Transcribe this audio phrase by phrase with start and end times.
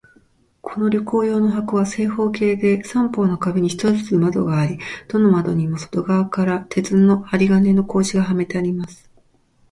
[0.63, 9.11] この旅行用の箱は、正方形で、三方の壁に一つずつ窓があり、どの窓にも外側から鉄の針金の格子がはめてあります。